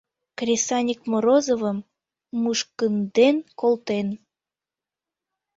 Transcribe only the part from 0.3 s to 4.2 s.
Кресаньык Морозовым мушкынден колтен.